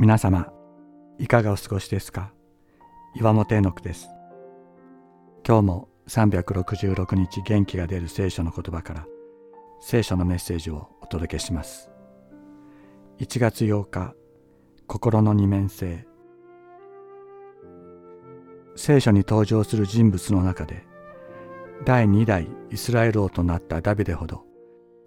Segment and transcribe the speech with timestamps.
[0.00, 0.50] 皆様
[1.18, 2.32] いかがお過ごしですか？
[3.14, 4.08] 岩本絵の句です。
[5.46, 9.06] 今日も366日元気が出る聖書の言葉から
[9.82, 11.90] 聖書のメッセージをお届けします。
[13.18, 14.14] 1月8日
[14.86, 16.06] 心の二面性。
[18.76, 20.86] 聖書に登場する人物の中で
[21.84, 24.44] 第2代イスラエル王となったダビデほど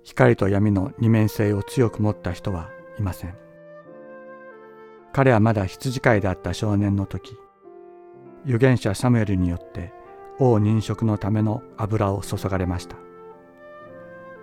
[0.03, 3.35] 光と闇の二面性を強く持った人はいません。
[5.13, 7.38] 彼はまだ羊飼いであった少年の時
[8.45, 9.94] 預言者サムエルによって
[10.40, 12.98] 王認職のための油を注がれました。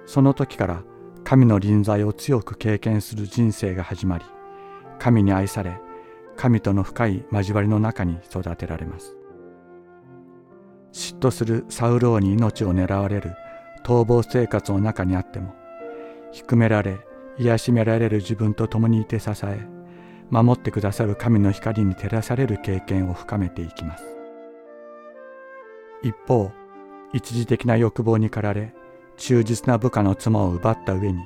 [0.06, 0.82] その時から
[1.24, 4.24] 神の臨在を強く経験する人生が始まり
[4.98, 5.78] 神に愛され
[6.36, 9.16] 神との深い交わりの中に育てられます。
[10.92, 13.34] 嫉妬するサウル王に命を狙われる
[13.84, 15.54] 逃亡生活の中にあっても
[16.32, 16.98] 低められ
[17.38, 19.79] 癒しめられる自分と共にいて支え
[20.30, 24.04] 守ってくださる神の光に照らされる経験を深めていきます。
[26.02, 26.50] 一方
[27.12, 28.72] 一時的な欲望に駆られ
[29.16, 31.18] 忠実な部下の妻を奪った上に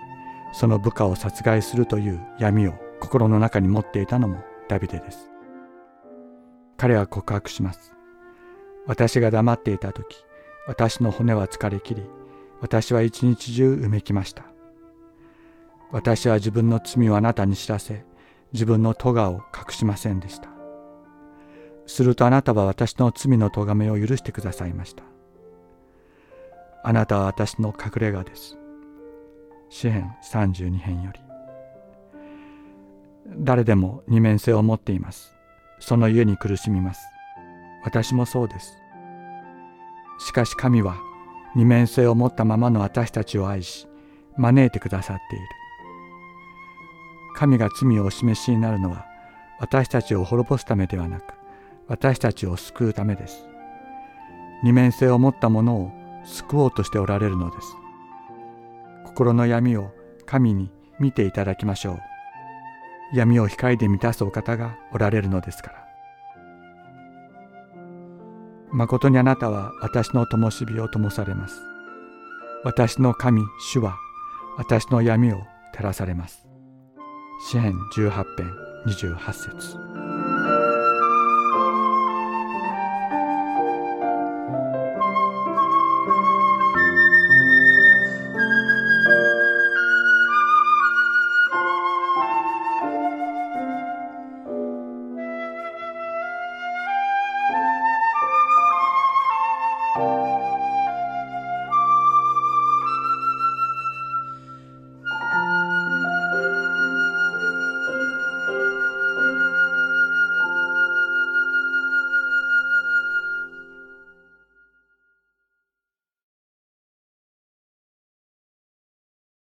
[0.52, 5.30] その部下を殺害するという闇を心の中に持っていたのもダビデです。
[6.76, 7.92] 彼は告白します。
[8.86, 10.24] 私が黙っていた時
[10.66, 12.02] 私の骨は疲れきり
[12.60, 14.44] 私は一日中うめきました。
[15.90, 18.04] 私は自分の罪をあなたに知らせ
[18.54, 20.48] 自分の咎を隠しませんでした。
[21.86, 25.02] するとあなたは私の罪の咎めを許してくださいました。
[26.84, 28.56] あなたは私の隠れ家です。
[29.68, 31.20] 詩編32編より。
[33.38, 35.34] 誰でも二面性を持っています。
[35.80, 37.00] その家に苦しみます。
[37.84, 38.78] 私もそうです。
[40.20, 40.96] しかし神は
[41.56, 43.88] 二面性を持ったままの私たちを愛し
[44.36, 45.63] 招いてくださっている。
[47.34, 49.06] 神が罪をお示しになるのは
[49.60, 51.34] 私たちを滅ぼすためではなく
[51.88, 53.46] 私たちを救うためです。
[54.62, 55.92] 二面性を持ったものを
[56.24, 57.76] 救おうとしておられるのです。
[59.04, 59.90] 心の闇を
[60.24, 61.98] 神に見ていただきましょう。
[63.16, 65.84] 闇を光で満たすお方がおられるのですから。
[68.72, 71.60] 誠にあなたは私の灯火を灯されます。
[72.64, 73.98] 私の神主は
[74.56, 76.43] 私の闇を照らされます。
[77.38, 78.52] 詩編18編
[78.86, 80.13] 28節。